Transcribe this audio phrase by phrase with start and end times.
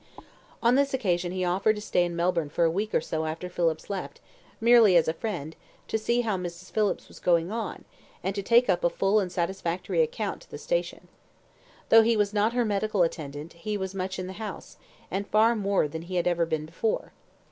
[0.63, 3.47] On this occasion he offered to stay in Melbourne for a week or so after
[3.49, 4.19] Phillips left,
[4.59, 5.55] merely as a friend,
[5.87, 6.71] to see how Mrs.
[6.71, 7.85] Phillips was going on,
[8.23, 11.07] and to take up a full and satisfactory account to the station.
[11.89, 14.77] Though he was not her medical attendant, he was as much in the house,
[15.11, 17.11] and far more than he had ever been before.